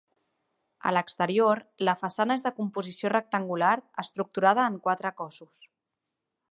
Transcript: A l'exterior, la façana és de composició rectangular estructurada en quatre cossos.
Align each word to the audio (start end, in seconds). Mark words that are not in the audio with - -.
A 0.91 0.93
l'exterior, 0.95 1.61
la 1.89 1.95
façana 1.99 2.39
és 2.39 2.45
de 2.47 2.53
composició 2.61 3.13
rectangular 3.15 3.71
estructurada 4.05 4.69
en 4.73 4.81
quatre 4.89 5.15
cossos. 5.23 5.67